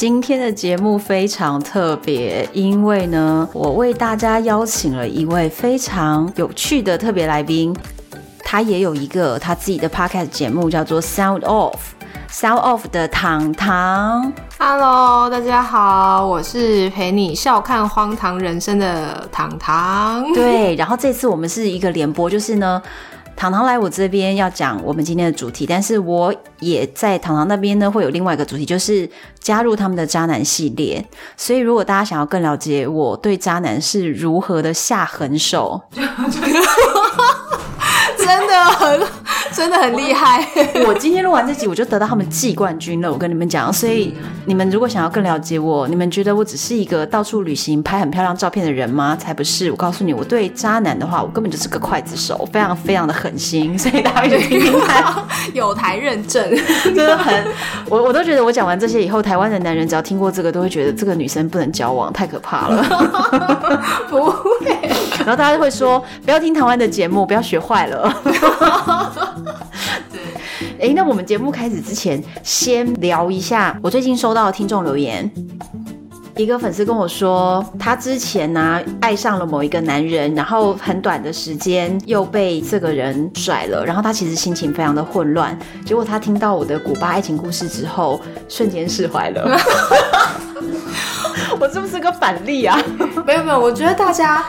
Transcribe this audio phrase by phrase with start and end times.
[0.00, 7.74] 今天的节目非常特别，因为呢，我为大家邀请了一位非常有趣的特别来宾，
[8.44, 14.32] 他也有一个他自己的 podcast 节目，叫做 Sound Off，Sound Off 的糖糖。
[14.56, 20.32] Hello，大家好，我是陪你笑看荒唐人生的糖糖。
[20.32, 22.80] 对，然后这次我们是一个联播，就是呢。
[23.38, 31.06] 糖糖来我这边要讲我们今天的主题，但是我也在糖糖那边呢，会有另外一个主题，就是加入他们的渣男系列。
[31.36, 36.04] 所以如果大家想要更了解我对渣男是如何的下狠手， 真
[38.48, 39.00] 的很。
[39.58, 40.46] 真的很厉害！
[40.86, 43.12] 我今天录完这集，我就得到他们季冠军了。
[43.12, 44.14] 我跟你们讲，所以
[44.46, 49.16] 你们如果想要更了解我，你们觉得我只是一个到处旅行、拍很漂亮照片的人吗？
[49.16, 49.68] 才不是！
[49.68, 53.76] 我告诉你，我对渣男的话，我根本就是个刽子手，非常非常的狠心。
[53.76, 55.12] 所以大家就听听看，
[55.52, 56.48] 有台认证，
[56.84, 57.44] 真的很。
[57.88, 62.84] 我我都觉得，我讲完这些以后，台湾的男人只要听过这个，都会觉得这个女生不能交往，太可怕了。
[64.08, 64.78] 不会。
[65.18, 68.14] 然后大家就会说，不要听台湾的节目，不要学坏了。
[70.80, 75.30] 哎，那我们节目开始之前，先聊一下我最近收到的听众留言。
[76.36, 85.58] 一个粉丝跟我说，他之前呢、爱上了某一个男人，然后很短的时间又被这个人甩了，然后他其实心情非常的混乱。
[85.84, 89.58] 结果他听到我的古巴爱情故事之后，瞬间释怀了。
[91.60, 92.78] 我是不是个反例啊？
[93.26, 94.44] 没有没有，我觉得大家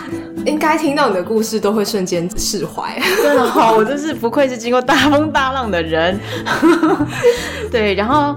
[0.46, 3.00] 应该听到你的故事都会瞬间释怀。
[3.22, 6.20] 真的好， 我真是不愧是经过大风大浪的人。
[7.72, 8.36] 对，然后。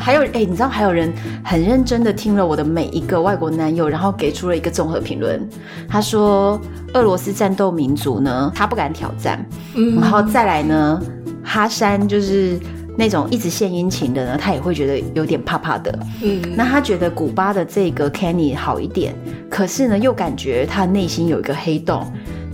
[0.00, 5.44] 还有，哎、欸，你知道还有人很认真的听了我的每一个外国男友，然后给出了一个综合评论。
[5.88, 6.58] 他说，
[6.94, 9.44] 俄罗斯战斗民族呢，他不敢挑战。
[9.74, 11.02] 嗯，然后再来呢，
[11.42, 12.56] 哈山就是
[12.98, 15.96] 那种一直献殷勤的呢，他也会觉得有点怕怕的。
[16.20, 19.14] 嗯，那他觉得古巴的这个 Kenny 好一点，
[19.48, 22.04] 可是呢，又感觉他内心有一个黑洞。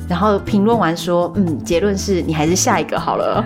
[0.06, 3.42] 然后评论完说，嗯，结论是你还是下一个好了。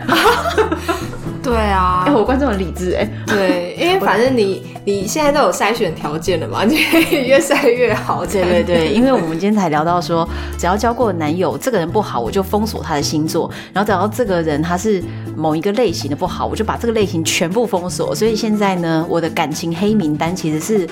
[1.49, 3.09] 对啊，哎、欸，我观众很理智哎。
[3.27, 6.77] 对，因为 反正你你现在都有筛选条件了嘛， 你
[7.11, 8.25] 越筛越好。
[8.27, 15.03] 对对对，因为我们今天才聊到说，只要交过男友，这个人不好，我就封锁他的星座；然后只要这个人他是
[15.37, 18.15] 某一个类型的不好，我就把这个类型全部封锁。
[18.15, 20.89] 所以现在呢，我的感情黑名单其实是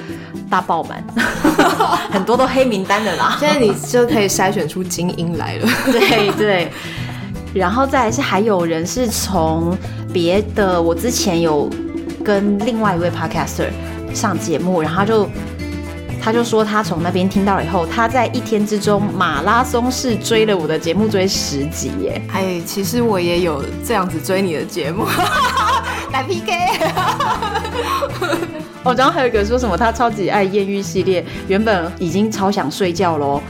[0.48, 1.04] 大爆满，
[2.10, 3.36] 很多都黑名单的啦。
[3.38, 5.68] 现在你就可以筛选出精英来了。
[5.92, 6.70] 对对。
[7.54, 9.74] 然后再来是还有人是从
[10.16, 11.68] 别的，我之前有
[12.24, 13.68] 跟另外一位 podcaster
[14.14, 15.28] 上节目，然后他就
[16.22, 22.22] 他就说他从那边听到了以后，他在一天之中马拉松式追了我的节目追十集耶。
[22.32, 25.04] 哎，其实我也有这样子追你的节目，
[26.10, 26.52] 来 PK。
[28.84, 33.42] 哦，然后还有一个说什么他超级爱艳遇系列，原本已经超想睡觉喽。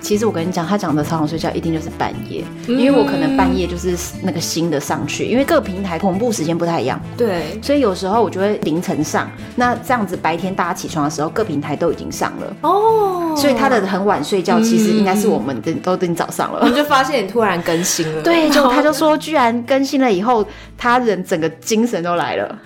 [0.00, 7.00] 其实我跟你讲，他讲的超想睡觉，一定就是半夜，因为我可能半夜就是那个新的上去，因为各平台同步时间不太一样。
[7.16, 12.56] 对，所以有时候我就会凌晨上，那这样子白天大家起床的时候，各平台都已经上了。
[12.62, 16.60] 哦，所以他的很晚睡觉，其实应该是我们的都已经早上了。
[16.62, 20.44] 我就发现你突然更新了，对，就他就说，居然更新了以后，
[20.78, 22.58] 他人整个精神都来了，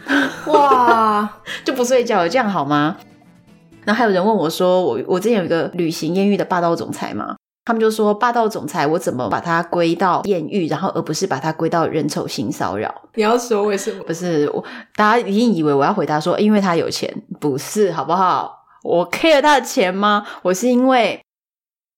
[0.47, 1.29] 哇，
[1.65, 2.97] 就不睡觉了，这样好吗？
[3.85, 7.37] 然后还有人问我说：“我我之前有一个旅行艳遇的霸道总裁嘛？
[7.67, 12.95] 他们就说霸道总裁，我怎么把它归到艳遇，然后而不是把它归到人丑性骚扰？
[13.15, 14.05] 你要说为什么？
[14.05, 14.63] 不是我，
[14.95, 18.55] 大家一定以为我要回答说，因为他有钱，不是好不好？
[18.83, 20.27] 我 care 他的钱吗？
[20.43, 21.19] 我是因为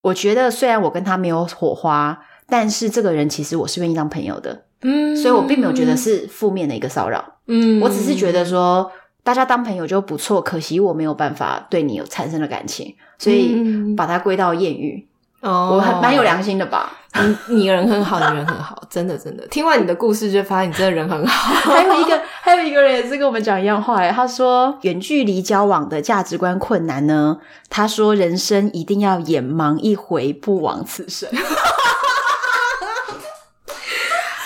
[0.02, 2.16] 我觉得虽然我跟他没有火花，
[2.48, 8.88] 但是这个人其实我是愿意当朋友的，嗯，所以我并没有觉得是负面的一个骚扰，嗯，我只是觉得说。”
[9.26, 13.56] 大家当朋友就不错，可惜我没有办法对你有产生了感情，所以
[13.96, 15.04] 把它归到艳遇。
[15.40, 16.92] 哦，我很蛮有良心的吧？
[17.14, 19.44] 你你人很好，你人很好， 真的真的。
[19.48, 21.52] 听完你的故事，就发现你真的人很好。
[21.74, 27.38] 还有一个还有一个人也是跟我们讲一样话哎，他说远距离交往的价值观困难呢。
[27.68, 31.28] 他说人生一定要眼盲一回，不枉此生。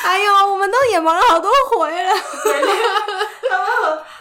[0.07, 2.11] 哎呦，我们都眼盲了好多回了。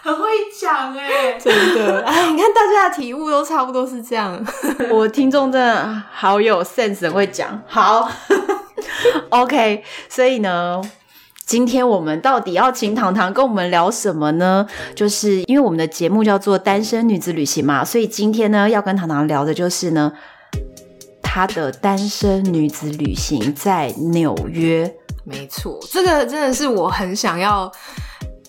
[0.09, 0.27] 很会
[0.59, 2.01] 讲哎，真的。
[2.01, 4.44] 哎，你看大家的体悟都差不多是这样。
[4.89, 7.61] 我听众真的好有 sense，很会讲。
[7.67, 8.09] 好，
[9.29, 9.83] OK。
[10.09, 10.81] 所以呢，
[11.45, 14.65] 今天我们到底要请糖糖跟我们聊什么呢？
[14.95, 20.12] 就是因为我们的节目叫做《单身女子旅行》嘛，所以今天呢要跟糖糖聊的就是呢，
[21.21, 24.91] 她的单身女子旅行在纽约。
[25.23, 27.71] 没错，这个真的是我很想要。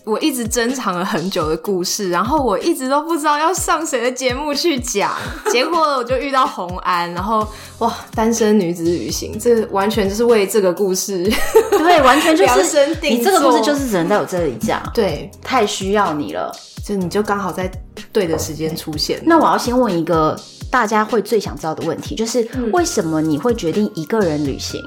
[0.03, 5.11] 我一直珍藏了很久的故事，然后我一直都不知道要上谁的节目去讲，
[5.51, 11.23] 结果我就遇到红安，然后哇，单身女子旅行，这完全就是为这个故事，
[11.77, 16.51] 对，完全就是你这个故事就是只能在我这里讲，对，太需要你了，
[16.83, 17.71] 就你就刚好在
[18.11, 19.21] 对的时间出现。
[19.23, 20.35] 那我要先问一个
[20.71, 24.81] 大家会最想知道的问题，就是为什么你会决定一个人旅行？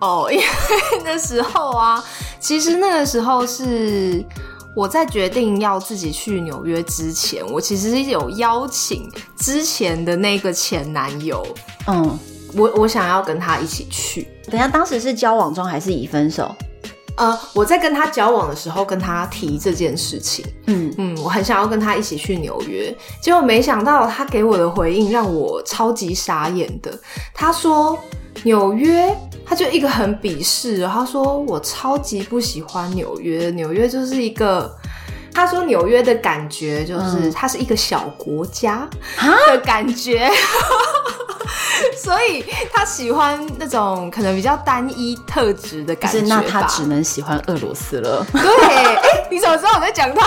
[0.00, 0.44] 哦，因为
[1.04, 2.02] 那时候啊，
[2.42, 4.22] 其实那个时候是
[4.74, 9.08] 我在决定要自己去纽约之前，我其实是有邀请
[9.38, 11.46] 之前的那个前男友，
[11.86, 12.18] 嗯，
[12.54, 14.26] 我我想要跟他一起去。
[14.50, 16.52] 等下，当时是交往中还是已分手？
[17.16, 20.92] 呃，我在跟他交往的时候跟他提这件事情，嗯。
[20.98, 26.98] 嗯，我很想要跟他一起去纽约，结果没想到他给我的回应让我超级傻眼的，
[27.32, 27.96] 他说
[28.44, 29.14] 纽约。
[29.44, 34.74] 他就一个很鄙视，他说我超级不喜欢纽约，纽约就是一个，
[35.34, 38.88] 他说纽约的感觉就是它是一个小国家
[39.48, 40.30] 的感觉，
[42.02, 42.42] 所以
[42.72, 46.22] 他喜欢那种可能比较单一特质的感觉。
[46.22, 48.24] 那他只能喜欢俄罗斯了。
[48.32, 50.26] 对，哎、欸，你怎么知道我在讲他？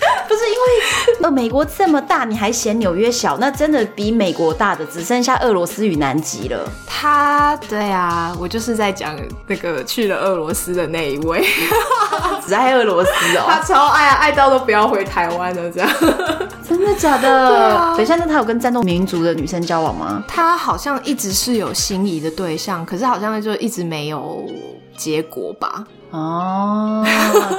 [0.28, 3.36] 不是因为呃，美国这么大，你还嫌纽约小？
[3.38, 6.68] 那真的比美国大的只剩下俄罗斯与南极了。
[6.86, 9.16] 他，对啊，我就是在讲
[9.46, 11.44] 那个去了俄罗斯的那一位，
[12.46, 13.44] 只爱俄罗斯哦。
[13.46, 15.88] 他超爱啊，爱到都不要回台湾了，这样。
[16.68, 17.48] 真的假的？
[17.48, 17.94] 对啊。
[17.94, 20.22] 等一下，那他有跟战斗民族的女生交往吗？
[20.26, 24.44] 他好像一直是有心仪的对象，可是好像就一直没有
[24.96, 25.84] 结果吧。
[26.10, 27.04] 哦，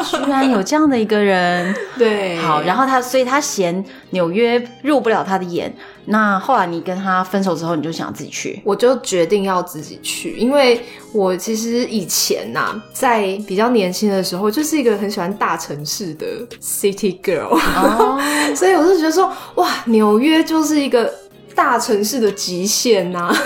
[0.10, 5.74] 居然有这样的一个人， 对，好，然后他，所以他嫌纽约入不了他的眼。
[6.06, 8.62] 那后来你跟他分手之后，你就想自己去？
[8.64, 16.26] 我就决定要自己去，因为我其实以前呐、啊，在比较年轻的时候，就是一个很喜欢大城市的
[16.62, 18.18] city girl，哦，
[18.56, 21.14] 所以我就觉得说，哇，纽约就是一个
[21.54, 23.38] 大城市的极限呐、啊。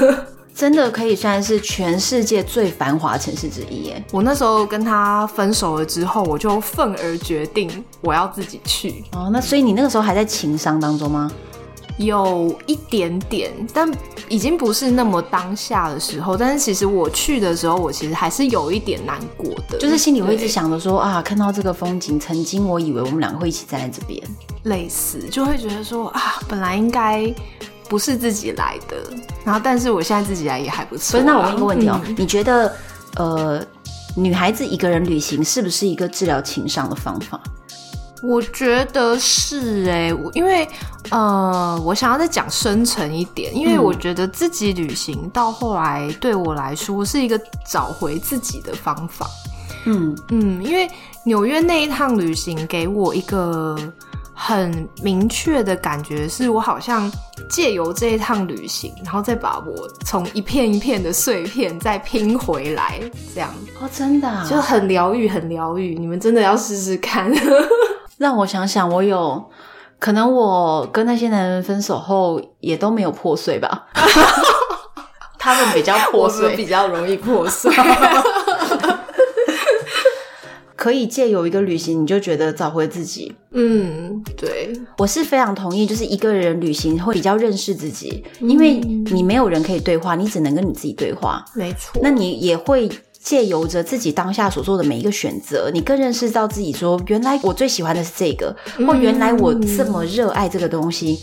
[0.61, 4.03] 真的可以算是全世界最繁华城市之一耶！
[4.11, 9.03] 我那时候跟他分手了之后，我就愤而决定我要自己去。
[9.13, 11.31] 哦，那所以你那个时候还在情商当中吗？
[11.97, 13.91] 有一点点，但
[14.29, 16.37] 已经不是那么当下的时候。
[16.37, 24.21] 但是其实我去的时候，我其实还是有一点难过的，就是心里会一直想着说啊，看到这个风景，曾经我以为我们两个会一起站在这边，
[24.65, 27.33] 类似就会觉得说啊，本来应该。
[27.91, 28.95] 不是自己来的，
[29.43, 31.03] 然后但是我现在自己来也还不错。
[31.03, 32.73] 所以那我问一个问题哦，嗯、你觉得
[33.17, 33.61] 呃，
[34.15, 37.37] 女孩子一个人旅行是不是一个治疗情商的方法？
[38.23, 40.65] 我觉得是哎、欸，因为
[41.09, 47.37] 呃，我想要再讲深层一点，因为我觉得自己旅行到后来对我来说是一个
[47.69, 49.27] 找回自己的方法。
[49.83, 50.89] 嗯嗯，因为
[51.25, 53.77] 纽约那一趟旅行给我一个。
[54.43, 57.09] 很明确的感觉是，我好像
[57.47, 62.99] 借由这一趟旅行，然后再把我从一片一片的碎片再拼回来，
[63.35, 65.93] 这样哦，真的啊，就很疗愈，很疗愈。
[65.93, 67.31] 你们真的要试试看。
[68.17, 69.47] 让我想想，我有
[69.99, 73.85] 可能我跟那些男人分手后也都没有破碎吧？
[75.37, 77.71] 他们比较破碎，比较容易破碎。
[80.81, 83.31] 可以借由一个旅行，你就觉得找回自己。
[83.51, 88.79] 嗯，对，我是非常同意，就是一个人旅行会比较认识自己，嗯、因为
[89.11, 91.45] 你没有人可以对话，你只能跟你自己对话。
[91.53, 101.19] 没错，那你也会借由着自己当下所做的每一个选择，你更认识到自己说，原来我最喜欢的是这个，嗯、或原来我这么热爱这个东西。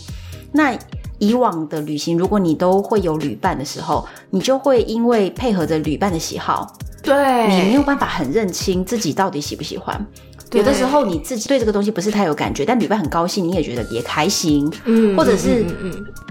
[0.53, 0.73] 那
[1.17, 6.77] 以往的旅行，如果你都会有旅伴的时候，你就会因为配合着旅伴的喜好。
[7.01, 10.05] 对，你没有办法很认清自己到底喜不喜欢。
[10.53, 14.71] 有的时候你自己对这个东西不是太有感觉，但旅伴很高兴，你也觉得也开心。
[14.85, 15.63] 嗯，或者是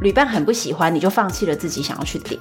[0.00, 2.40] 旅伴很不喜欢，你就放弃了自己想要去点。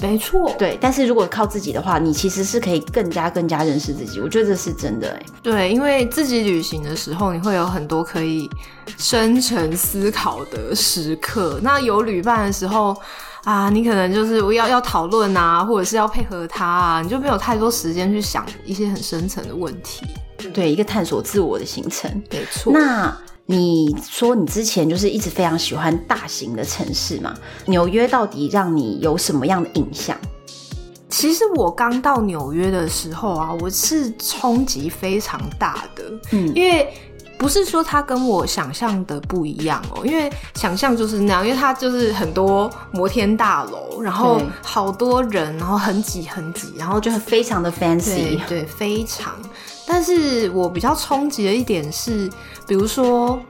[0.00, 0.78] 没错，对。
[0.80, 4.18] 但是如果靠自己的话，你其实是可以更加更加认识自己。
[4.18, 5.26] 我觉得这是真的欸。
[5.42, 8.48] 对，因为自己旅行的时候，你会有很多可以
[8.96, 11.60] 深层思考的时刻。
[11.62, 12.96] 那有旅伴的时候。
[13.44, 20.06] 啊，你可能就是要要讨论啊，或者是要配合他啊，你就没有太多时间去想一些很深层的问题。
[20.52, 22.72] 对，一个探索自我的行程，没错。
[22.72, 23.16] 那
[23.46, 27.34] 你说你之前就是一直非常喜欢大型的城市嘛？
[27.66, 30.16] 纽约到底让你有什么样的印象？
[31.08, 36.92] 其实我刚到纽约的时候啊，我是冲击非常大的，嗯，因为。
[37.40, 49.32] 不是说它跟我想象的不一样哦，因为想象就是那样，因为它就是很多摩天大楼，然后好多人，然后很挤很挤，然后就非常的 fancy，对，对，非常。
[49.86, 52.30] 但是我比较冲击的一点是，
[52.66, 53.40] 比如说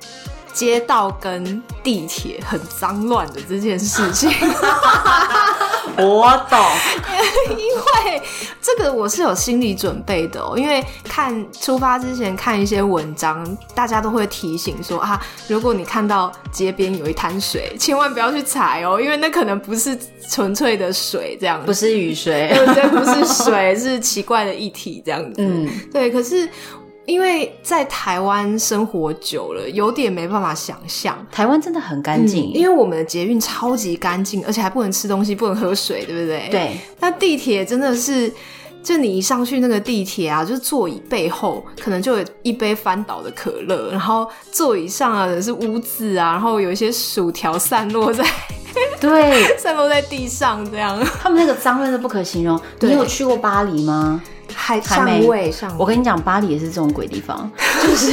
[0.53, 4.31] 街道跟地铁很脏乱的这件事情。
[5.99, 6.59] 我懂，
[7.57, 8.23] 因为
[8.61, 10.57] 这个我是有心理准备的哦。
[10.57, 22.89] 因为看出发之前看一些文章，大家都会提醒说啊，如果你看到街边有一滩水，千万不要去踩哦，因为那可能不是纯粹的水，这样不是雨水，对 不对？
[22.89, 25.35] 不是水，是奇怪的液体，这样子。
[25.39, 26.11] 嗯，对。
[26.11, 26.49] 可是。
[27.11, 31.19] 因为在台湾生活久了，有点没办法想象。
[31.33, 36.49] 台湾真的很干净，嗯，因为我们的捷运超级干净，而且还不能吃东西，不能喝水，对不对？
[36.51, 36.79] 对。
[37.01, 38.33] 那地铁真的是，
[38.81, 48.25] 就你一上去那个地铁啊，就是座椅背后可能就有一杯翻倒的可乐，然后座椅上啊是污渍啊，然后有一些薯条散落在，
[49.01, 50.97] 对， 散落在地上这样。
[51.21, 52.61] 他们那个脏乱的不可形容。
[52.81, 54.23] 你有去过巴黎吗？
[54.55, 55.07] 还上
[55.79, 57.51] 我跟你讲，巴黎也是这种鬼地方，
[57.83, 58.13] 就是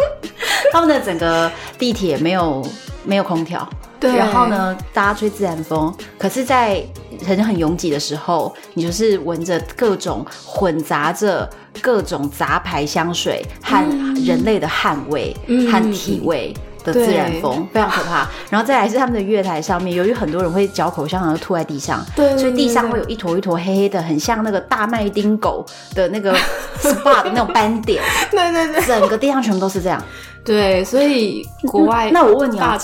[0.72, 2.66] 他们的整个地铁没有
[3.04, 6.82] 没有空调，对，然后呢，大家吹自然风，可是，在
[7.26, 11.48] 人很拥挤的时候，你就是闻着各种混杂着
[11.80, 13.82] 各种杂牌香水和
[14.24, 16.54] 人类的汗味、嗯、和体味。
[16.84, 26.34] 的自然风非常可怕， 然后再来是他们的月台上面，由于很多人会嚼口香糖吐在地上，对，所以地上会有一坨一坨黑黑的，很像那个大麦丁狗的那个
[26.82, 30.02] SPA 的那种斑点， 对对对，整个地上全部都是这样，
[30.44, 32.78] 对，所以国外那我问你啊，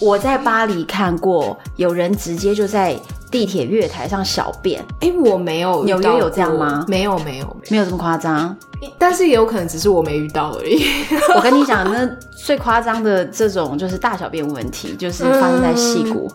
[0.00, 2.96] 我在巴黎看过有人直接就在
[3.30, 6.84] 地铁月台上小便，哎、欸，我没有，纽约有这样吗？
[6.88, 8.56] 没有没有没有这么夸张。
[8.98, 10.82] 但是也有可能只是我没遇到而已。
[11.36, 16.30] 我跟你讲，那最夸张的这种就是大小便问题，就是发生在戏谷。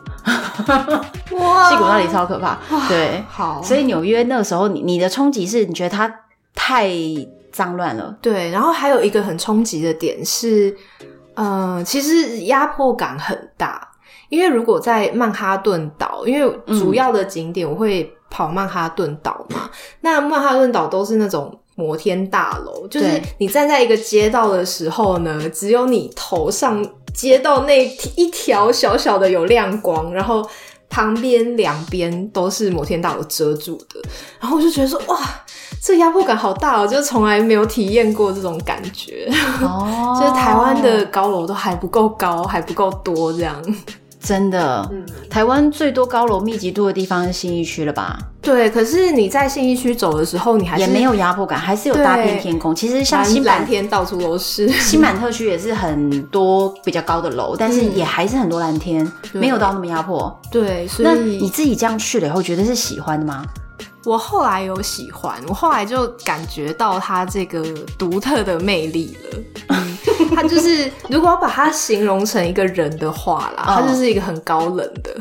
[1.38, 2.60] 哇， 戏谷那里超可怕。
[2.88, 3.62] 对，好。
[3.64, 6.10] 所以纽约那个时候，你你的冲击是你觉得它
[6.54, 6.90] 太
[7.52, 8.16] 脏乱了？
[8.22, 8.52] 对。
[8.52, 10.70] 然后还有一个很冲击的点是，
[11.34, 13.90] 嗯、呃，其实压迫感很大。
[14.30, 19.70] 因为如果在曼哈顿岛，因为主要的景点我会跑曼哈顿岛嘛，
[20.02, 21.58] 那曼哈顿岛都是那种。
[21.78, 26.82] 摩天大楼，就是你站在一个街道的时候呢，只有你头上
[27.14, 30.42] 街道那一条小小的有亮光，然后
[30.90, 34.00] 旁边两边都是摩天大楼遮住的，
[34.40, 35.20] 然后我就觉得说，哇，
[35.82, 39.30] 这压迫感好大哦，就从来没有体验过这种感觉。
[39.62, 43.62] 哦， 就是台湾的高楼都还不够高，还不够多这样。
[44.26, 48.18] 真的，嗯，台湾最多高楼密集度的地方是信义区了吧？
[48.42, 52.76] 对，可是你在信义区走的时候，你还是也没有压迫感，还是有大片天空。
[52.76, 60.36] 其实像新蓝天到处都是，新版特区也是很多比较高的楼，但是也还是很多蓝天，嗯，没有到那么压迫。
[60.52, 63.46] 对，所以那你自己这样去了以后，觉得是喜欢的吗？
[64.04, 67.64] 我后来有喜欢，我后来就感觉到它这个
[67.98, 69.76] 独特的魅力了。
[70.20, 73.90] 嗯 他就是，如果要把它形容成一个人的话啦，他、oh.
[73.90, 75.16] 就是一个很高冷的，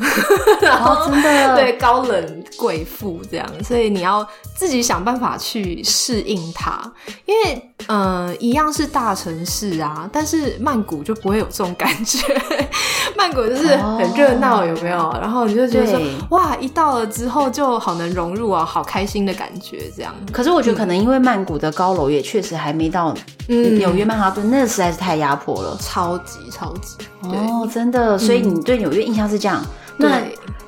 [0.61, 1.55] 然 后、oh, 真的。
[1.55, 6.81] 对高冷贵妇这样，所以你要自己想办法去适应他，
[7.25, 12.19] 因为嗯、呃，一样是大城市啊，但是曼谷就不会有这种感觉，
[13.15, 14.67] 曼谷就是很热闹，oh.
[14.67, 15.15] 有没有？
[15.21, 15.99] 然后你就觉得说，
[16.31, 20.13] 哇，一到了之后就好能融入啊，好开心的感觉这样。
[20.31, 23.15] 可是我觉得可能因为曼谷的高楼也确实还没到
[23.47, 25.05] 纽约曼哈顿，那实在是。
[25.05, 28.17] 太压迫了，超级超级哦，真的。
[28.17, 29.63] 所以你对纽约印象是这样？
[29.99, 30.19] 嗯、那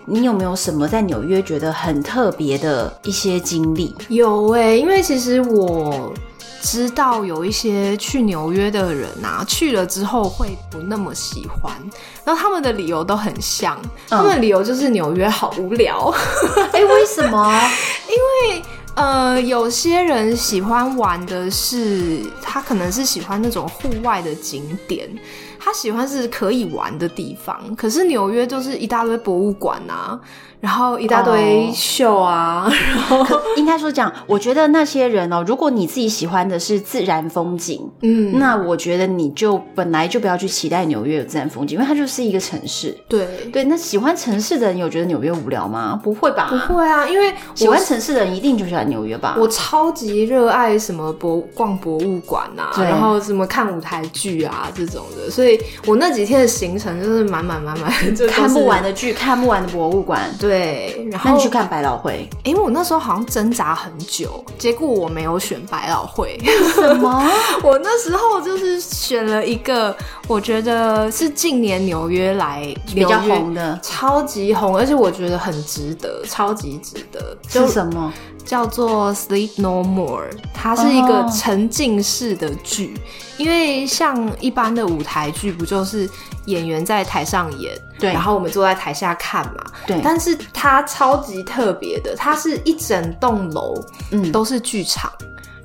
[0.05, 3.95] 你有没有什么在纽约觉得很特别的一些经历？
[4.09, 6.13] 有哎、欸，因为其实我
[6.61, 11.73] 知道有一些去纽约的人啊，去了之后会不那么喜欢，
[12.23, 16.13] 然后他们的理由都很像，嗯、他们的理由就是纽约好无聊。
[16.73, 17.71] 哎、欸，为什么？
[18.09, 18.61] 因为。
[18.97, 25.07] 呃，有些人喜欢玩的是，他可能是喜欢那种户外的景点，
[25.59, 30.19] 他喜欢是可以玩的地方，可是纽约就是一大堆博物馆啊。
[30.59, 32.73] 然后一大堆秀啊，oh.
[33.21, 42.95] 然后应该说讲，我觉得那些人哦，如果你自己喜欢的是自然风景，嗯，那我觉得你就本来就不要去期待纽约有自然风景，因为它就是一个城市。
[43.07, 45.99] 对对，那喜欢城市的人有觉得纽约无聊吗？
[46.03, 46.47] 不会吧？
[46.49, 49.35] 不会啊，因为喜欢城市的人一定就喜欢纽约吧？
[49.37, 60.19] 我超级热爱什么博逛博物馆啊，然后什么看舞台剧啊这种的，所以我那几天的行程就是满满满满，就看不完的剧，看不完的博物馆。
[60.39, 60.46] 对，
[61.11, 66.39] 然后那你去看百老汇，因为我那时候好像挣扎很久，结果我没有选百老汇。
[66.73, 67.29] 什么？
[67.63, 69.95] 我那时候就是选了一个，
[70.27, 77.37] 我觉得是近年纽约来比较红的，超级红，而且我觉得很值得，超级值得。
[77.47, 78.13] 是什么？
[78.45, 83.41] 叫做 Sleep No More，它是一个沉浸式的剧，oh.
[83.41, 86.09] 因为像一般的舞台剧，不就是
[86.47, 90.01] 演员在台上演，对，然后我们坐在台下看嘛，对。
[90.03, 93.75] 但是它超级特别的，它是一整栋楼，
[94.11, 95.11] 嗯，都是剧场。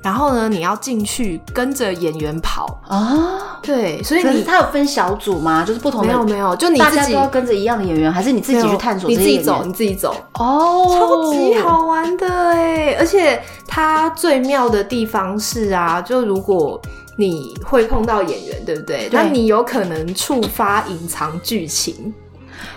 [0.01, 3.57] 然后呢，你要进去跟着演员跑啊？
[3.61, 5.63] 对，所以你他有分小组吗？
[5.65, 6.07] 就是不同的？
[6.07, 9.09] 没有没有，就你自己大家都要跟着一样的演员，还是你自己去探索？
[9.09, 10.13] 你自己走，你自己走。
[10.33, 12.97] 哦，超级好玩的哎！
[12.99, 16.77] 而且它最妙的地方是啊，就如果
[17.17, 19.09] 你会碰到演员，对不对？
[19.11, 22.13] 那你有可能触发隐藏剧情。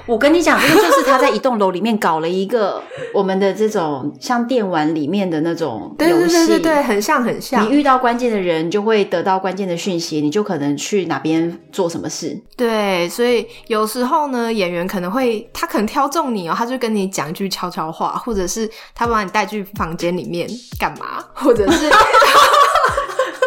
[0.05, 7.65] 我跟你讲，这个就是他在一栋楼里面搞了一个我们的这种像电玩里面的那种游戏，对对对对对，很像很像。
[7.65, 12.41] 你遇到关键的人，就会得到关键的讯息，你就可能去哪边做什么事。
[12.57, 21.91] 对，所以有时候呢，演员可能会他可能挑中你哦，他就跟你讲一句悄悄话，或者是他把你带去房间里面干嘛，或者是。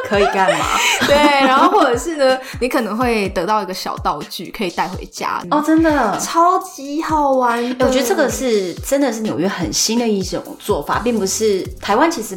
[0.10, 0.66] 可以干嘛？
[1.06, 7.64] 对，然后或者是呢， 你可能会得到一个小道具，可以带回家哦，真的超级好玩。
[7.80, 12.36] 我觉得这个是真的是纽约很新的一种做法，并不是台湾其实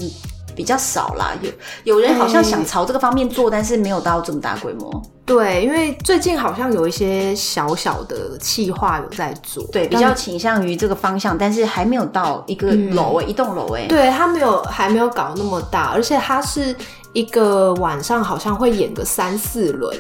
[0.54, 1.32] 比较少啦。
[1.42, 5.02] 有有人好像想朝这个方面做，欸、但是没有到这么大规模。
[5.25, 13.87] 对，因为最近好像有一些小小的企划有在做，对，比较倾向于这个方向，但是还没有到一个楼诶、欸，嗯、一栋楼诶。
[13.88, 16.75] 对，它没有还没有搞那么大，而且它是。
[17.14, 19.94] 一个晚上好像会演个三四轮，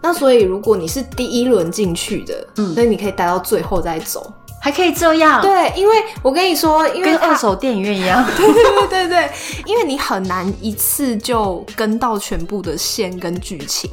[0.00, 4.32] 那所以如果你是第一轮进去的，嗯，所以你可以待到最后再走，
[4.64, 5.42] 还可以这样。
[5.42, 9.30] 对，因为我跟你说，因为跟二手电影院一样， 对对对对对，
[9.66, 13.90] 因为你很难一次就跟到全部的线跟剧情，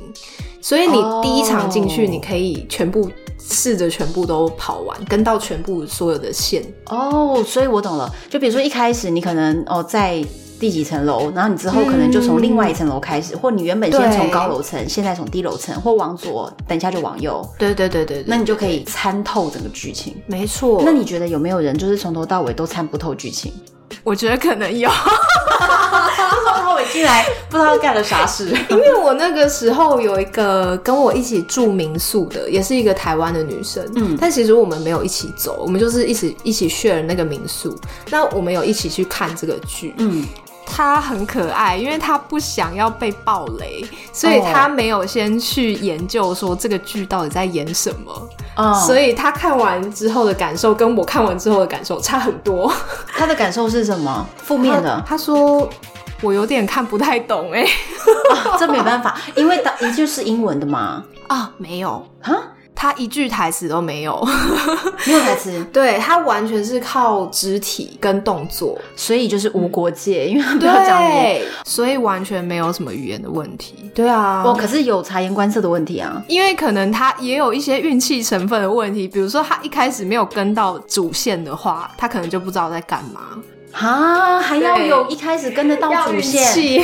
[0.62, 6.64] 所以你第一场进去，你可以全部试着全部都跑完，跟到全部所有的线。
[6.86, 8.10] 哦，所以我懂了。
[8.30, 10.24] 就比如说一开始你可能哦在。
[10.62, 17.44] 第几层楼，然后你之后可能就从另外一层楼开始，嗯、或你原本先从高楼层，对现在从低楼层，或往左，等一下就往右。
[17.58, 20.16] 对对对对，对，那你就可以参透整个剧情。
[20.28, 20.84] 没错。
[20.86, 23.52] 那你觉得有没有人就是从头到尾都参不透剧情？
[24.04, 24.88] 我觉得可能有，
[26.94, 28.56] 进来不知道干了啥事。
[28.70, 37.76] 因为我那个时候有一个跟我一起住民宿的，也是一个台湾的女生，嗯，但其实我们没有一起走，我们就是一起一起 share 那个民宿。
[38.10, 40.24] 那我们有一起去看这个剧，嗯。
[40.74, 48.30] 他很可爱，因为他不想要被暴雷，所以他没有先去研究说这个剧到底在演什么。
[48.56, 52.72] 嗯，所以他看完之后的感受跟我看完之后的感受差很多。
[53.08, 54.26] 他的感受是什么？
[54.38, 55.04] 负面的。
[55.06, 55.70] 他说
[56.22, 57.66] 我有点看不太懂，哎，
[58.58, 61.04] 这没办法，因为当一句是英文的嘛。
[61.28, 62.42] 啊，没有哈。
[62.82, 64.20] 他一句台词都没有，
[65.06, 65.64] 没有台词。
[65.72, 73.92] 对，他完全是靠肢体跟动作，所以就是无国界，嗯、因为他不要讲对，所以完全没有什么语言的问题。
[73.94, 83.22] 对啊，哦，可是有察言观色的问题啊，因为可能他也有一些运气成分的问题，比如说他一开始没有跟到主线的话，他可能就不知道在干嘛。
[83.72, 86.84] 啊，还要有一开始跟得到主线，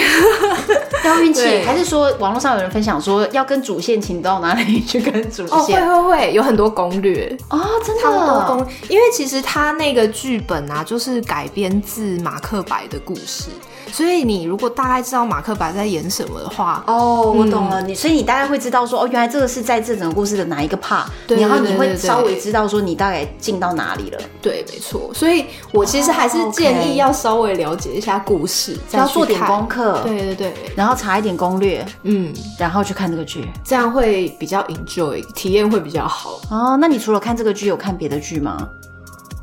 [1.03, 5.85] 要运气， 还是说网络上有人分享说要跟主线，请到哪里去跟主线？
[5.85, 7.37] 哦，会会会，有很多攻略。
[7.49, 13.49] 哦，真的，差不多攻，因为其实他那个剧本啊，就是改编自马克白的故事。
[13.91, 17.81] 所以你如果大概知道马克白在演什么的话，哦，我懂了。
[17.81, 24.19] 你所以你大概会知道说，哦，原来这个是在这整个故事的哪一个 part，然后你会稍微知道说你大概进到哪里了。
[24.41, 25.11] 对，没错。
[25.13, 30.01] 所以我其实还是建议要稍微了解一下故事，要做点功课。
[30.03, 36.39] 对对对，然后查一点攻略，嗯，然后去看这个剧，这样会比较 enjoy，体验会比较好。
[36.49, 38.67] 哦，那你除了看这个剧，有看别的剧吗？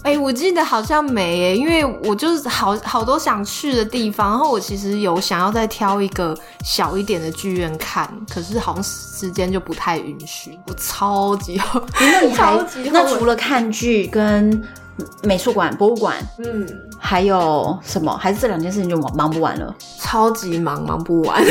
[0.04, 10.58] 哎、欸，我记得好像没耶，因为我就是好好多想去的地方，然后我其实有想要再挑一个小一点的剧院看，可是好像时间就不太允许。
[10.66, 12.54] 我超级好，那你 还
[12.92, 14.62] 那除了看剧跟
[15.22, 16.68] 美术馆、博物馆，嗯，
[17.00, 18.14] 还有什么？
[18.18, 19.74] 还是这两件事情就忙忙不完了？
[19.98, 21.42] 超级忙，忙不完。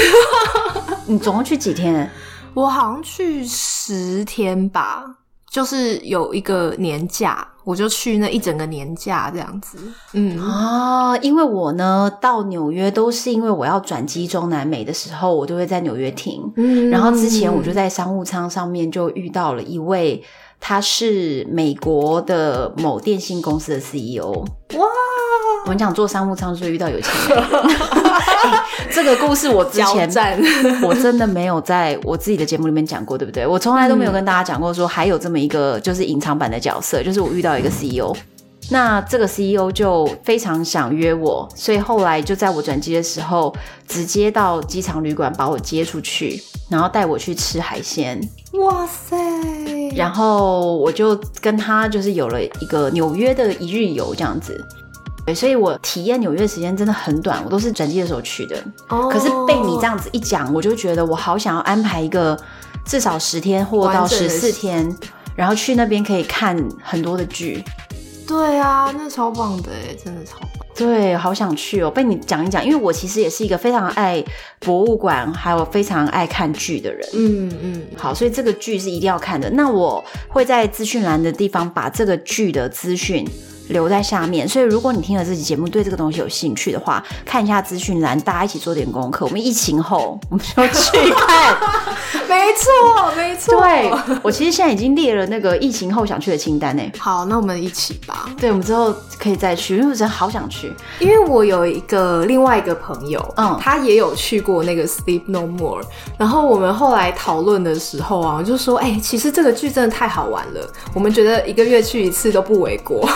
[1.08, 2.08] 你总共去几天？
[2.54, 5.04] 我好像去十天吧，
[5.50, 7.48] 就是有一个年假。
[7.64, 9.78] 我就去那一整个年假这样子，
[10.14, 10.40] 嗯。
[10.40, 20.24] 啊，因为我呢到纽约都是因为我要转机中南美的时候，我都会在纽约停，嗯，然后之前我就在商务舱上面就遇到了一位，
[20.66, 24.86] 他是美国的某电信公司的 CEO，哇，
[25.66, 27.38] 我们讲做商务舱就遇到有钱人。
[27.38, 30.10] 欸， 这个故事我之前
[30.82, 33.46] 我真的没有在我自己的节目里面讲过，对不对？
[33.46, 38.16] 我从来都没有跟大家讲过说还有这么一个就是隐藏版的角色，就是我遇到一个 CEO，
[38.72, 43.54] 那这个 CEO 就非常想约我，所以后来就在我转机的时候，
[43.86, 48.18] 直接到机场旅馆把我接出去，然后带我去吃海鲜。
[48.54, 49.18] 哇塞！
[49.96, 54.64] 然后我就跟他就是有了一个纽约的一日游这样子。
[55.26, 58.62] 对，所以我体验纽约的时间真的很短，我都是转机的时候去的。
[58.90, 62.38] 哦，可是被你这样子一讲，我就觉得我好想要安排一个
[62.86, 64.94] 至少十天或到十四天，
[65.34, 67.64] 然后去那边可以看很多的剧。
[68.28, 70.63] 对啊，那超棒的哎，真的超棒。
[70.76, 71.92] 对，好想去哦。
[71.92, 74.24] 被你讲一讲，因为我其实也是一个非常爱
[74.60, 77.08] 博物馆，还有非常爱看剧的人。
[77.14, 79.50] 嗯嗯，好，所以这个剧是一定要看的。
[79.52, 83.26] 那我会在资讯栏的地方把这个剧的资讯。
[83.70, 89.26] 留在下面，所以如果你听了这期节目，对这个东西有兴趣的话，看一下资讯栏，大家一起做点功课。
[89.26, 91.56] 我们疫情后，我们就去看。
[92.28, 93.60] 没错，没错。
[93.60, 96.84] 对，我其实现在已经列了那个疫情后想去的清单呢。
[96.98, 98.30] 好，那我们一起吧。
[98.40, 100.74] 对，我们之后可以再去，因为我真的好想去。
[101.00, 105.84] 因为我有一个另外一个朋友，嗯，他也有去过那个 Sleep No More。
[106.18, 113.08] 然后我们后来讨论的时候啊，我就说，哎、欸，其实这个剧真的太好玩了，我们觉得一个月去一次都不为过。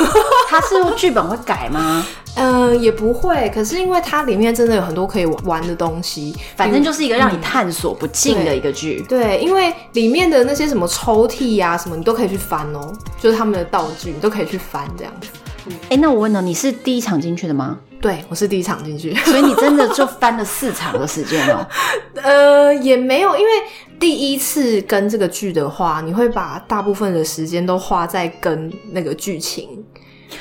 [0.48, 2.06] 他是剧本会改吗？
[2.36, 3.52] 嗯、 呃，也不会。
[3.54, 9.06] 可是因为它里面真的有很多可以玩的东西，反正就是一个让你探索不尽的一个剧、嗯。
[9.10, 12.94] 对，因为里面的那些什么抽屉啊什么，你都可以去翻哦。
[13.20, 15.28] 就是他们的道具，你都可以去翻这样子。
[15.68, 17.78] 哎、欸，那我问了，你是第一场进去的吗？
[18.00, 21.68] 对，我是第一场进去，所以你真的就翻了四场的时间哦。
[22.24, 23.52] 呃，也没有，因为
[24.00, 29.84] 第一次跟这个剧的话，你会把大部分的时间都花在跟那个剧情。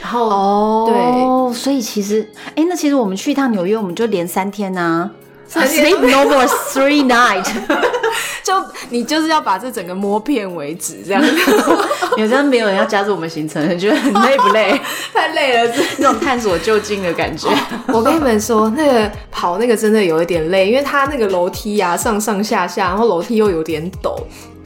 [0.02, 5.10] 然后哦，对，所以其实，哎，那其实我们去一趟纽约，我们就连三天呐
[5.50, 7.46] ，Sleep No More Three Night，
[8.44, 8.54] 就
[8.90, 11.30] 你就是要把这整个摸遍为止，这样子，
[12.16, 14.80] 有这样没有人要加入我们行程，你觉得很累不累？
[15.12, 17.48] 太累了，那种探索就近的感觉。
[17.88, 24.16] 我跟你们说，那个跑那个真的有一点累，因为它那个楼梯呀、啊，上上下下，然后楼梯又有点陡。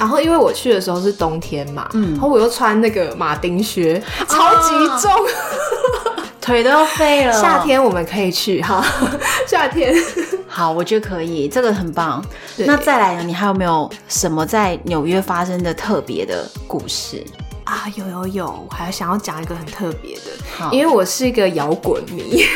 [0.00, 7.32] 然后因为我去的时候是冬天嘛，嗯，然后我又穿那个马丁靴，超级重，啊、 腿都要废了。
[7.32, 8.82] 夏天我们可以去哈，
[9.46, 9.94] 夏天
[10.48, 12.24] 好，我觉得可以，这个很棒。
[12.56, 13.22] 那再来呢？
[13.22, 17.22] 你还有没有什么在纽约发生的特别的故事
[17.64, 17.84] 啊？
[17.94, 22.46] 有有有，我还想要讲一个很特别的，因为我是一个摇滚迷。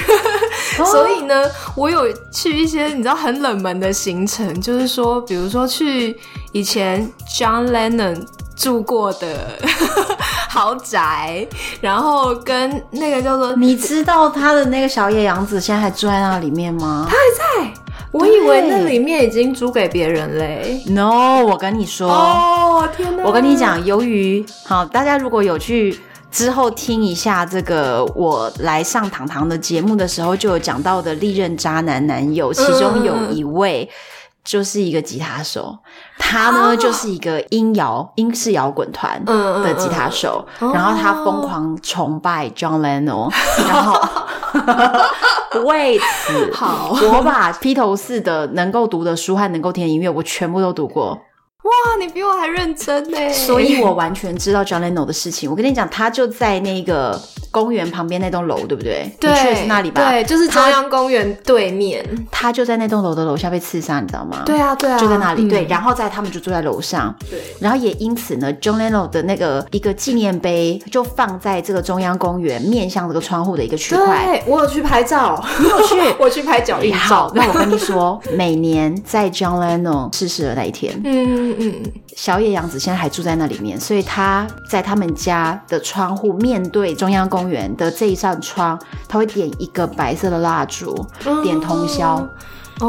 [0.76, 1.44] 所以呢，
[1.76, 6.18] 我有去一些你知道很冷门的行程，就是说，比如说去
[6.52, 9.58] 以前 John Lennon 住过的
[10.50, 11.46] 豪宅，
[11.80, 13.54] 然后跟那个叫做……
[13.56, 17.06] 你知道他的那个小野洋子现在还住在那里面吗？
[17.08, 17.74] 他还在，
[18.10, 20.82] 我以为那里面已经租给别人嘞。
[20.88, 23.24] No，我跟你说，哦天哪！
[23.24, 26.00] 我跟你讲，由于好，大家如果有去。
[26.34, 33.88] 之后听一下这个，我来上糖糖的节目的时候，就有讲到的历任渣男男友，其中有一位
[34.42, 35.78] 就是一个吉他手，
[36.18, 43.32] 他呢就是一个音摇英式摇滚团的吉他手，然后他疯狂崇拜 John Lennon，
[43.68, 43.96] 然后
[45.62, 51.16] 为此，好，我把披头士的能够读的书和能够听的音乐，我全部都读过。
[51.64, 53.32] 哇，你比我还认真呢！
[53.32, 55.50] 所以我完全知道 John Lennon 的事情。
[55.50, 57.18] 我跟你讲，他就在那个
[57.50, 59.10] 公园旁边那栋楼，对不对？
[59.18, 60.10] 对，你去的是那里吧？
[60.10, 62.04] 对，就是中央公园对面。
[62.30, 64.42] 他就在那栋楼的楼下被刺杀，你知道吗？
[64.44, 65.48] 对啊，对啊，就在那里。
[65.48, 67.14] 对，然后在他们就住在楼上。
[67.30, 74.26] 对，然后也因此呢，John Lennon 的那个一个纪念碑就放在这个中央公园面向这个窗户的一个区块。
[74.26, 75.94] 对，我有去拍照，你有去？
[76.20, 77.32] 我去拍脚印照。
[77.34, 81.53] 那我跟你说，每年在 John Lennon 逝世的那一天，嗯。
[81.58, 81.82] 嗯，
[82.16, 90.94] 小野洋子现在还住在那里面，所以他在他们家的窗户面对中央公园的这一扇窗，他会点一个白色的蜡烛，
[91.42, 92.26] 点通宵。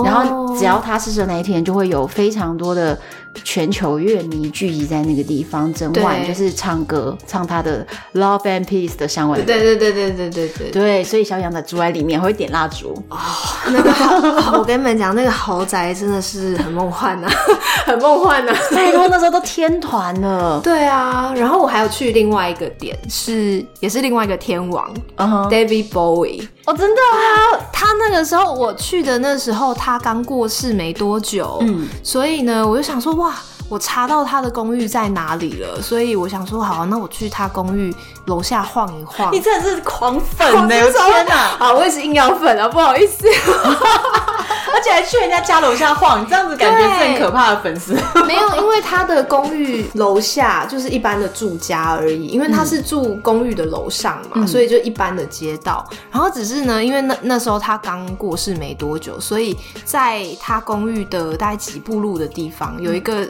[0.04, 3.00] 然后只要他逝世那一天，就会有非常多的
[3.44, 9.42] 全球乐迷聚集在那个地方，整晚就是唱歌，唱他的 Love and Peace 的香味。
[9.44, 12.94] 对对对对对对对对，所以小杨仔住在里面会点蜡烛。
[13.10, 13.18] 哦，
[13.68, 13.92] 那个
[14.58, 17.28] 我跟你们讲，那个豪宅真的是很梦幻呐，
[17.86, 18.54] 很梦幻呐。
[18.72, 20.60] 太多那时候都天团了。
[20.62, 26.48] 对啊，然后我还有去另外一个点，是也是另外一个天王，David Bowie。
[26.66, 27.62] 哦，真的啊！
[27.72, 33.25] 他那个时候我去的那时候，他刚过世没多久，嗯，所以呢，我就想说，哇，
[33.68, 37.94] 我查到他的公寓在哪里了，所以我想说，好啊，那我去他公寓
[38.26, 39.34] 楼下晃一晃。
[39.34, 40.70] 你真的是狂 粉呢！
[40.70, 41.58] 天哪！
[41.60, 43.28] 啊，我也是硬要粉啊，不好意思。
[44.90, 47.94] 还去人家家楼下晃，你这样子感觉是很可怕的粉丝。
[48.26, 55.88] 没有，因为他的公寓楼下就是一般的住家而已，因为他是住公寓的楼上嘛，嗯、所以就一般的街道。
[56.12, 63.28] 然后只是呢，因为那那时候他刚过世没多久，所以在他公寓的大概几步路的地方有一个。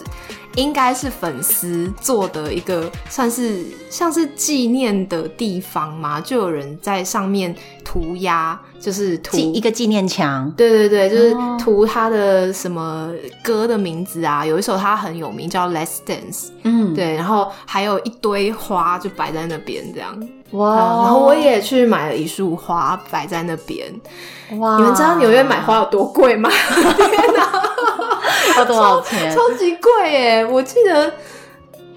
[0.55, 10.51] 应该是粉丝做的一个算是像是纪念的地方嘛，就有人在上面涂鸦，就是涂一个纪念墙。
[10.57, 13.09] 对对对，就是涂他的什么
[13.43, 20.15] 歌的名字啊，有一首他很有名叫《Let's Dance》，嗯，对，然后还有一堆花就摆在那边这样。
[20.51, 20.75] 哇！
[20.75, 23.87] 然后我也去买了一束花摆在那边。
[24.59, 24.77] 哇！
[24.77, 26.49] 你们知道纽约买花有多贵吗？
[26.95, 27.63] 天哪！
[28.57, 29.35] 要多少钱？
[29.35, 30.45] 超，超级贵耶！
[30.45, 31.11] 我记得，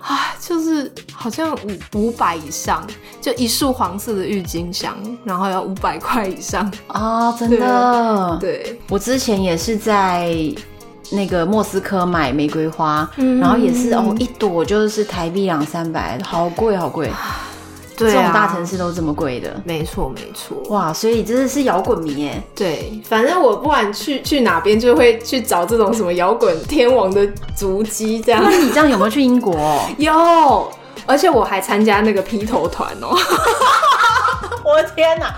[0.01, 2.87] 啊，就是好像五五百以上，
[3.21, 7.33] 就一束黄色的郁金香，然后要五百块以上啊！
[7.33, 10.33] 真的，对，对我之前也是在
[11.11, 17.11] 那个莫斯科买玫瑰花，嗯、然后也是哦，一朵就是台币两三百，好贵，好贵。
[17.99, 20.57] 对啊，这种大城市都这么贵的，没错没错。
[20.71, 22.43] 哇，所以真的是摇滚迷耶。
[22.55, 28.41] 对，反正我不管去去哪边，就会去找这种什么摇滚天王的足迹这样。
[28.43, 29.55] 那你这样有没有去英国？
[29.99, 30.73] 有，
[31.07, 33.09] 而且我还参加那个披头团哦。
[34.65, 35.35] 我的天哪，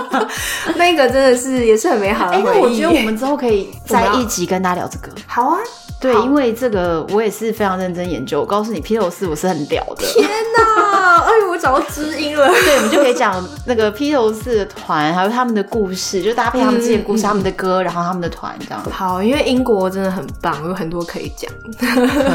[0.76, 2.54] 那个真的是也是很美好的回忆。
[2.54, 5.12] 欸，我觉得我们之后可以再一集跟大家聊这个。
[5.26, 5.58] 好啊。
[5.98, 8.40] 对，因为这个我也是非常认真研究。
[8.40, 10.04] 我告诉你，披头士我是很屌的。
[10.04, 11.16] 天哪！
[11.26, 12.46] 哎呦，我找到知音了。
[12.48, 18.82] 对，我们就可以讲那个披头士的团，还有他们的故事，就搭配他们自己的故事、嗯、他们的歌，然后他们的团这样。
[18.90, 21.50] 好，因为英国真的很棒，有很多可以讲。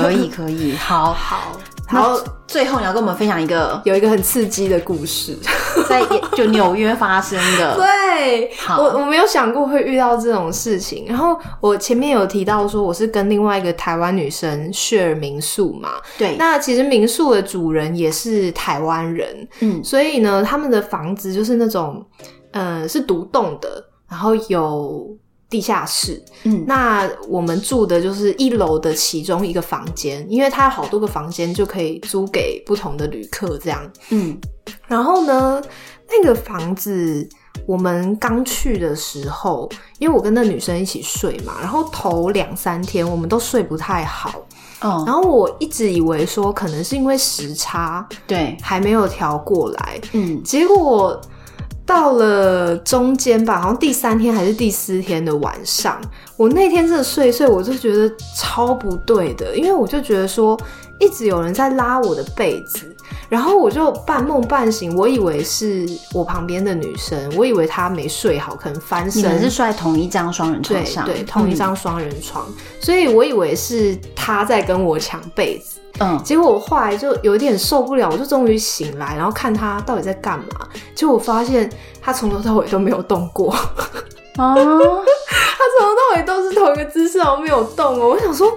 [0.02, 0.76] 可以，可以。
[0.76, 1.52] 好，好。
[1.92, 5.38] 然后最后你要跟我们分享一个有一个很刺激的故事，
[5.90, 6.02] 在
[6.34, 7.76] 就纽约发生的。
[7.78, 11.06] 对，我我没有想过会遇到这种事情。
[11.08, 16.36] 然后我前面有提到说我是跟另外一个台湾女生 share 民宿嘛，对。
[16.38, 22.06] 那其实民宿的主人也是台湾人，嗯，所以呢，他们的房子就是那种，
[22.52, 25.08] 呃，是独栋的，然后有。
[25.52, 34.40] 地下室，嗯，那我们住的就是一楼的其中一个房间，因为它有好多个房间，就可以租给不同的旅客这样，嗯。
[34.88, 35.62] 然后呢，
[36.10, 37.28] 那个房子
[37.66, 44.34] 我们刚去的时候，因为我跟那女生一起睡嘛，然后头两三天我们都睡不太好，
[44.82, 45.04] 嗯。
[45.06, 50.42] 然后我一直以为说可能是因为时差，对，还没有调过来，嗯。
[50.44, 51.20] 结果。
[51.92, 56.00] 到了中间吧，好像第三天还是第四天的晚上，
[56.38, 60.58] 我那天真的睡一睡，我就觉得超不对的，因为我就觉得说
[61.02, 62.96] 一直有人在拉我的被子，
[63.28, 69.22] 然后我就半梦半醒，我以为是我旁边的女生，我以为她没睡好，可能翻身。
[69.22, 71.04] 你们是睡在同一张双人床上？
[71.04, 75.81] 对对，同一张双人床，嗯，所以我以为是她在跟我抢被子。
[76.02, 80.68] 嗯，结果我后来就有点受不了，我就终于醒来，然后看他到底在干嘛。
[80.96, 81.70] 结果我发现
[82.02, 88.10] 他从头到尾都没有动过，啊， 他从头到尾都是同一个姿势，然后没有动哦。
[88.10, 88.52] 我想说，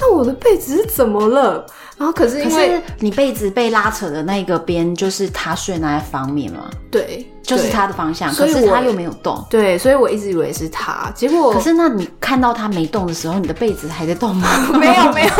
[0.00, 1.66] 那我的被子是怎么了？
[1.98, 6.68] 然后可是因为你被子被拉扯的那个边，就是他睡那一方面嘛？
[6.90, 8.30] 对，就是他的方向。
[8.34, 11.10] 可是他又没有动，对，所以我一直以为是他。
[11.14, 14.46] 结果可是那你看到他没动的时候，你的被子还在动吗？
[14.78, 15.30] 没有，没有，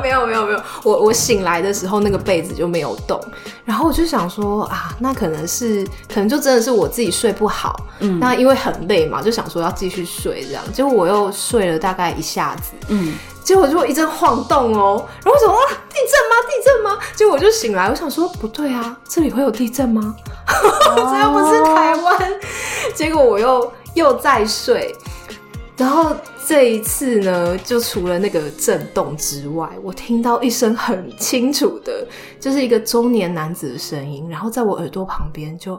[0.00, 0.62] 没有，没有，没有。
[0.84, 3.20] 我我醒来的时候，那个被子就没有动。
[3.64, 7.84] 然后我就想说啊，那可能是，可能就真的是我自己睡不好。
[7.98, 10.62] 嗯，那因为很累嘛，就想说要继续睡这样。
[10.72, 12.70] 结果我又睡了大概一下子。
[12.86, 13.14] 嗯。
[13.44, 16.34] 结果就一阵晃动哦，然后我说哇，地震吗？
[16.48, 16.98] 地震吗？
[17.14, 20.16] 结果我就醒来，我想说不对啊，这里会有地震吗？
[20.48, 22.40] 这又不是台湾。
[22.94, 24.96] 结果我又又再睡，
[25.76, 32.06] 然后这一次呢，就除了那个震动之外，我听到一声很清楚的，
[32.40, 35.78] 就是一个中年男子的声音，然后在我耳朵旁边就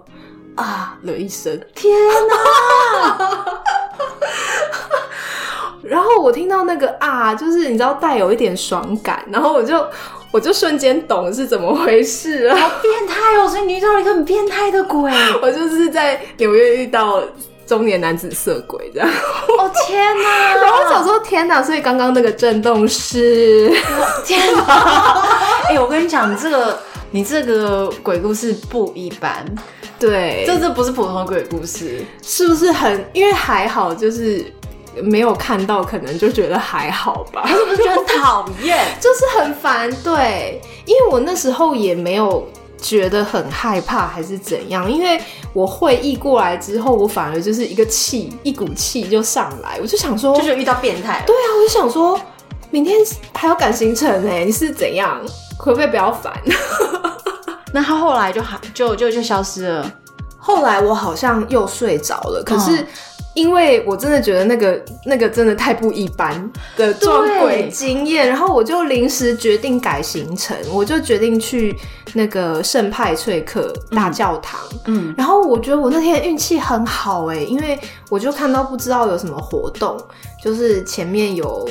[0.55, 1.91] 啊了一声，天
[2.27, 3.45] 哪！
[5.87, 9.85] 然后我听到那个啊，就是你知道带有一点爽感，然后我就
[10.31, 13.47] 我就瞬间懂是怎么回事了，好变态哦！
[13.47, 17.23] 所以你遇到了一个很变态的鬼， 我就是在纽约遇到。
[17.67, 20.53] 中年男子色鬼这样，哦天哪！
[20.61, 23.75] 然后我想说天哪，所以刚刚那个震动是
[24.23, 25.23] 天哪！
[25.65, 26.77] 哎、欸，我跟你讲，你这个
[27.09, 29.43] 你这个鬼故事不一般，
[29.97, 33.03] 对，这这不是普通的鬼故事，是不是很？
[33.13, 34.45] 因为还好，就是
[35.03, 38.77] 没有看到，可能就觉得还好吧，是不是觉得很讨厌？
[39.01, 42.47] 就是很烦，对，因为我那时候也没有。
[42.77, 44.91] 觉得很害怕还是怎样？
[44.91, 45.19] 因为
[45.53, 51.23] 我会意过来之后，我反而就是一个气，一股气就上来，我就想说，就是遇到变态。
[51.25, 52.19] 对啊，我就想说，
[52.69, 52.95] 明天
[53.33, 55.19] 还要赶行程呢，你是怎样？
[55.57, 56.31] 可不可以不要烦？
[57.73, 58.39] 那他后来就
[58.73, 59.91] 就就就消失了。
[60.37, 62.85] 后来我好像又睡着了，可是。
[63.35, 71.75] 嗯因为我真的觉得那个那个真的太不一般的撞鬼经验，然后我就临时决定改行程，我就决定去
[72.13, 74.59] 那个圣派翠克大教堂。
[74.85, 77.77] 嗯，然后我觉得我那天运气很好哎，因为
[78.09, 79.97] 我就看到不知道有什么活动，
[80.41, 81.67] 就是前面有。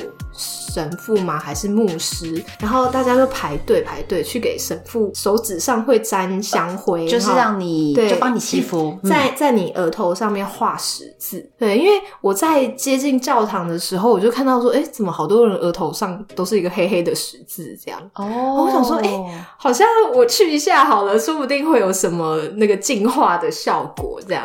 [0.75, 1.39] 神父吗？
[1.39, 2.43] 还是牧师？
[2.59, 11.49] 然后大家就排队排队去给神父手指上会沾香灰，就是让你对，就帮你祈福，在在你额头上面画十字。
[11.57, 18.01] 对，因为我在接近教堂的时候，我就看到说，哎，怎么好多人额头上都是一个黑黑的十字这样？
[18.17, 24.45] 哦，我想说，哎，好像我去一下好了，说不定会有什么那个净化的效果这样。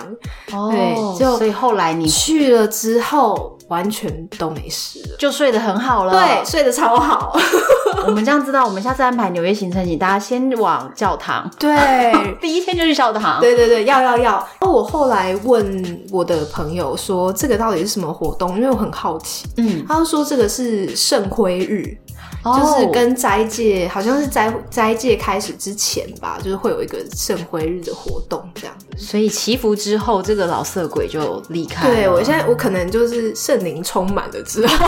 [0.53, 3.57] 哦，对，就所以后来你去了之后。
[3.69, 6.11] 完全都没事了，就睡得很好了。
[6.11, 7.35] 对，睡得超好。
[8.05, 11.49] 我们这样知道，我们下次安排纽约行程，请大家先往教堂。
[11.57, 13.39] 对， 第一天就去教堂。
[13.39, 14.31] 对对对，要要要。
[14.59, 18.55] 然后我后来问我的朋友说，这个到底是什么活动？
[18.55, 19.47] 因为我很好奇。
[19.57, 21.97] 嗯，他就说这个是圣辉日。
[22.43, 28.75] 就是跟斋戒，好像是斋斋戒开始之前吧，就是会有一个圣辉日的活动这样。
[28.97, 31.95] 所以祈福之后，这个老色鬼就离开了。
[31.95, 34.87] 对，我现在我可能就是圣灵充满了之后。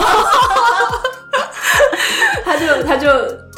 [2.44, 3.08] 他就他就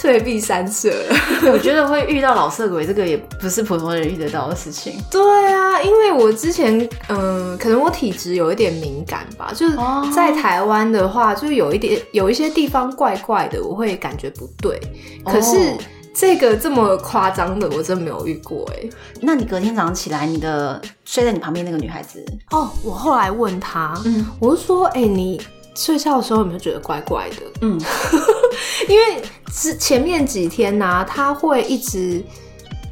[0.05, 1.17] 退避三舍了。
[1.51, 5.01] 我觉得会遇到老色鬼，这个也不是普通人遇得到的事情。
[5.11, 5.19] 对
[5.51, 9.79] 啊，因为我之前嗯、呃，可能我体质有一点敏感吧，就是
[10.15, 14.79] 在台湾的话，就有一点有一些地方怪怪的，我会感觉不对。
[15.25, 15.73] 可是
[16.15, 18.87] 这个这么夸张的，我真没有遇过哎。
[19.23, 25.41] 那你隔天早上起来，你的睡在你旁边那个女孩子哦，我后来问她，嗯，我就说，哎、欸，你。
[25.77, 27.37] 睡觉的时候有没有觉得怪怪的？
[27.63, 27.77] 嗯，
[28.89, 32.25] 因为之前面几天呢、啊，他会一直，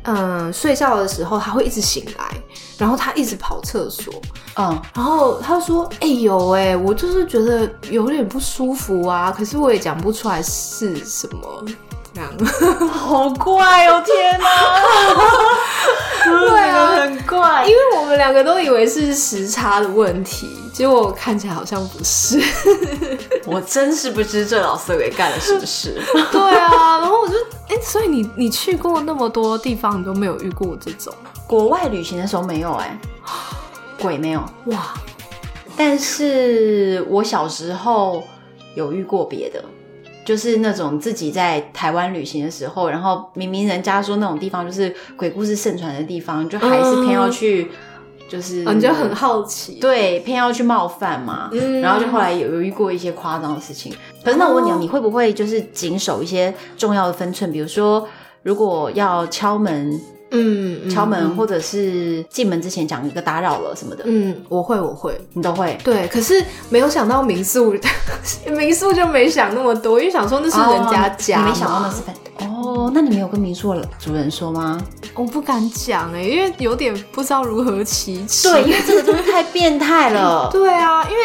[0.05, 2.37] 嗯、呃，睡觉的时候他会一直醒来，
[2.79, 4.15] 然后他一直跑厕所，
[4.57, 11.65] 嗯，然后他说：“哎、欸、呦，哎，我就是觉得有点不舒服啊，可是我也讲不出来是什么。”
[12.15, 12.31] 这样，
[12.89, 14.03] 好怪哦！
[14.05, 14.47] 天哪，
[16.25, 22.41] 对啊，很怪，因为我们两个都以为是时差的问题，结果看起来好像不是。
[23.47, 26.01] 我真是不知这老色鬼干了什么事。
[26.31, 27.35] 对啊，然后我就，
[27.69, 31.13] 哎、欸，所以你你去过那么多地方，你都没有遇过这种
[31.47, 32.85] 国外旅行的时候没有、欸？
[32.85, 32.99] 哎，
[33.99, 34.93] 鬼没有哇，
[35.77, 38.23] 但是我小时候
[38.75, 39.65] 有遇过别的。
[40.25, 47.71] 就是那种自己在台湾旅行的时候，然后明明人家说那种地方就是鬼故事盛传的地方，就还是偏要去，
[48.29, 51.49] 就是、嗯、你就很好奇，对，偏要去冒犯嘛。
[51.53, 53.93] 嗯，然后就后来有遇过一些夸张的事情。
[54.25, 57.51] 可是那我问你，哦，你会不会就是谨守一些重要的分寸？
[57.51, 58.07] 比如说，
[58.43, 60.01] 如果要敲门。
[60.33, 64.03] 嗯，敲门或者是进门之前讲一个打扰了什么的。
[64.07, 65.79] 嗯，我会，我会，你都会。
[65.85, 67.75] 对，可是没有想到民宿，
[68.57, 72.15] 民宿就没想那么多，因为想说那是人家家，哦、你没想到那是粉。
[72.49, 74.81] 哦，那你没有跟民宿的主人说吗？
[75.15, 78.51] 我不敢讲哎、欸，因为有点不知道如何启齿。
[78.51, 80.49] 对，因为这个真的太变态了。
[80.53, 81.23] 对啊，因为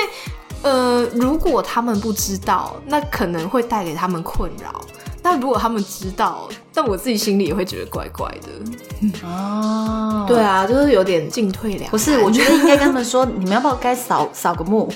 [0.63, 4.81] 呃，如果他们不知道，那可能会带给他们困扰。
[5.29, 8.47] 但如果他们知道，但我自己心里也会觉得怪怪的。
[9.27, 11.89] 哦，对啊，就是有点进退两难。
[11.91, 14.89] 不是，我觉得应该跟他们说， 你们要不要该扫扫个墓？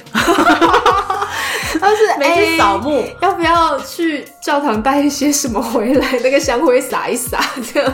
[1.80, 6.20] 但是没去扫墓、欸，要不要去教堂带一些什么回来？
[6.24, 7.40] 那个香灰撒一撒，
[7.74, 7.94] 这样。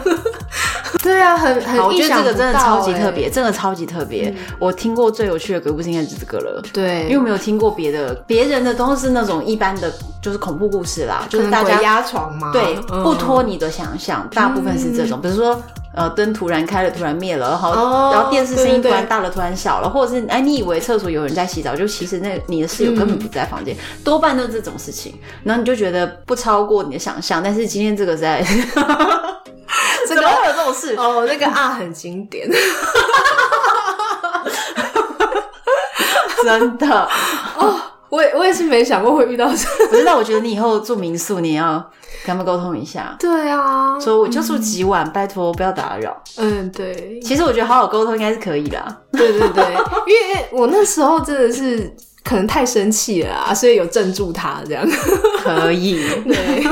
[1.03, 4.29] 对啊，很很，我觉得这个真的超级特别，欸、真的超级特别。
[4.29, 6.61] 嗯、我听过最有趣的鬼故事应该就是这个了。
[6.73, 15.61] 对，因为我没有听过别的，别人的都是那种一般的，就是恐怖故事啦，就是大家压床嘛，对，嗯、不脱你的想象，大部分是这种，嗯、比如说。
[15.97, 25.15] 呃，灯突然开了，突然灭了，然后、哦、然后电视声音突然大了，突然小了，或者是哎，你以为厕所有人在洗澡，就其实那你的室友根本不在房间，嗯、多半都是这种事情。
[25.43, 28.45] 然后你就觉得不超过你的想象，但是今天这个在，
[30.07, 32.47] 这个会有这种事哦，那个啊很经典，
[36.43, 37.09] 真的哦。
[38.09, 41.73] 我也我也是没想过会遇到这个，不是，那我觉得你以后住民宿，你要
[42.25, 43.15] 跟他们沟通一下。
[43.19, 46.15] 对啊，说我就住几晚，嗯、拜托不要打扰。
[46.37, 47.19] 嗯，对。
[47.21, 48.97] 其实我觉得好好沟通应该是可以的。
[49.11, 49.63] 对对对，
[50.07, 51.93] 因为我那时候真的是
[52.23, 54.87] 可能太生气了啊，所以有镇住他这样。
[55.43, 56.01] 可以。
[56.23, 56.63] 对。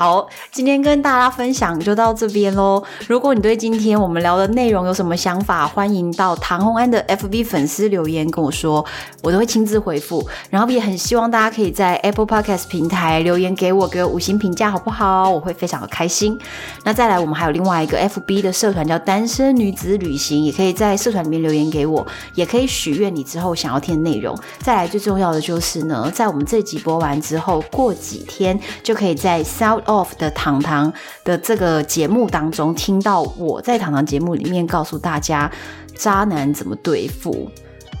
[0.00, 2.82] 好，今天跟大家分享就到这边喽。
[3.06, 8.82] 如果你对今天我们聊的内容有什么想法，欢迎到唐红安的 FB 粉丝留言跟我说，
[9.22, 10.26] 我都会亲自回复。
[10.48, 15.28] 然后也很希望大家可以在 Apple Podcast 平台留言给我，给我五星评价，好不好？
[15.28, 16.40] 我会非常的开心。
[16.82, 24.34] 那再来，我们还有另外一个 FB 的社团叫单身女子旅行，也可以在社团里面留言给我，也可以许愿你之后想要听的内容。
[24.60, 30.92] 再来，最重要的就是呢，在我们这集播完之后，过几天就可以在 South off 的糖糖
[31.24, 35.50] 的这个节目当中，听到我在糖糖节目里面告诉大家
[35.96, 37.50] 渣男怎么对付。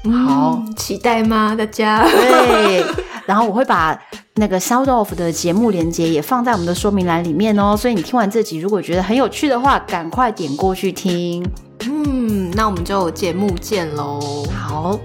[0.04, 1.54] 好，嗯、期待吗？
[1.54, 2.82] 大家对，
[3.26, 4.00] 然后我会把
[4.36, 7.76] 那个 Sound off 的节目连接也放在我们的说明栏里面哦。
[7.76, 11.44] 所以你听完这集，如果觉得很有趣的话，赶快点过去听。
[11.80, 14.46] 嗯，那我们就节目见喽。
[14.46, 14.98] 好，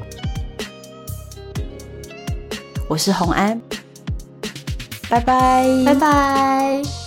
[2.87, 3.84] 我是红安。
[5.09, 7.04] 拜拜，拜拜。